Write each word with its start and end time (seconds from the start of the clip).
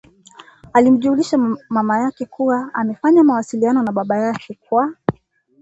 Alimjulisha 0.73 1.37
mama 1.69 1.99
yake 1.99 2.25
kuwa 2.25 2.73
amefanya 2.73 3.23
mawasiliano 3.23 3.83
na 3.83 3.91
baba 3.91 4.17
yake 4.17 4.59
kwa 4.69 4.93